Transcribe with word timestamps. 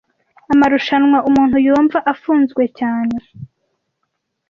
Amarushanwa. 0.53 1.17
Umuntu 1.29 1.55
yumva 1.65 1.97
afunzwe 2.13 2.63
cyane, 2.79 3.15